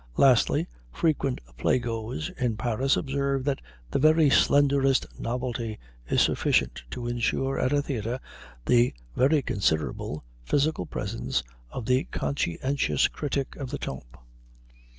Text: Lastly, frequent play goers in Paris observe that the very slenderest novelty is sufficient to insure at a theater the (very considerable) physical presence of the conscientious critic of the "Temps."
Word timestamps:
Lastly, 0.17 0.65
frequent 0.91 1.41
play 1.59 1.77
goers 1.77 2.31
in 2.39 2.57
Paris 2.57 2.97
observe 2.97 3.43
that 3.43 3.61
the 3.91 3.99
very 3.99 4.31
slenderest 4.31 5.05
novelty 5.19 5.77
is 6.09 6.23
sufficient 6.23 6.81
to 6.89 7.05
insure 7.07 7.59
at 7.59 7.71
a 7.71 7.83
theater 7.83 8.19
the 8.65 8.95
(very 9.15 9.43
considerable) 9.43 10.23
physical 10.43 10.87
presence 10.87 11.43
of 11.69 11.85
the 11.85 12.05
conscientious 12.05 13.07
critic 13.09 13.55
of 13.57 13.69
the 13.69 13.77
"Temps." 13.77 14.07